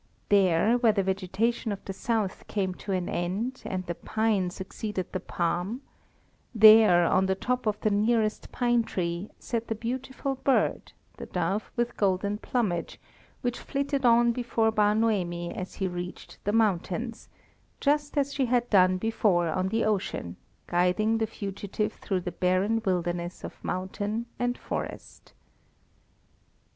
There, 0.29 0.79
where 0.79 0.93
the 0.93 1.03
vegetation 1.03 1.71
of 1.71 1.85
the 1.85 1.93
south 1.93 2.47
came 2.47 2.73
to 2.73 2.91
an 2.91 3.07
end, 3.07 3.61
and 3.63 3.85
the 3.85 3.93
pine 3.93 4.49
succeeded 4.49 5.11
the 5.13 5.19
palm; 5.19 5.81
there, 6.55 7.05
on 7.05 7.27
the 7.27 7.35
top 7.35 7.67
of 7.67 7.79
the 7.81 7.91
nearest 7.91 8.51
pine 8.51 8.83
tree, 8.83 9.29
sat 9.37 9.67
the 9.67 9.75
beautiful 9.75 10.33
bird, 10.37 10.91
the 11.17 11.27
dove 11.27 11.71
with 11.75 11.97
golden 11.97 12.39
plumage, 12.39 12.99
which 13.41 13.59
flitted 13.59 14.03
on 14.03 14.31
before 14.31 14.71
Bar 14.71 14.95
Noemi 14.95 15.53
as 15.53 15.75
he 15.75 15.87
reached 15.87 16.39
the 16.45 16.51
mountains, 16.51 17.29
just 17.79 18.17
as 18.17 18.33
she 18.33 18.47
had 18.47 18.67
done 18.71 18.97
before 18.97 19.49
on 19.49 19.67
the 19.67 19.85
ocean, 19.85 20.35
guiding 20.65 21.19
the 21.19 21.27
fugitive 21.27 21.93
through 21.93 22.21
the 22.21 22.31
barren 22.31 22.81
wilderness 22.85 23.43
of 23.43 23.63
mountain 23.63 24.25
and 24.39 24.57
forest. 24.57 25.33